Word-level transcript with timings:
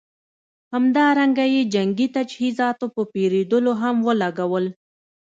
همدارنګه 0.73 1.45
یې 1.53 1.61
جنګي 1.73 2.07
تجهیزاتو 2.15 2.85
په 2.95 3.01
پېرودلو 3.11 3.71
هم 3.81 3.95
ولګول. 4.07 4.65